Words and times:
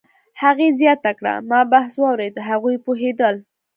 هغې 0.41 0.67
زیاته 0.79 1.11
کړه: 1.19 1.33
"ما 1.49 1.59
بحث 1.73 1.93
واورېد، 2.01 2.35
هغوی 2.49 2.75
پوهېدل 2.85 3.35